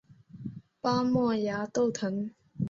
[0.81, 2.31] 巴莫崖豆藤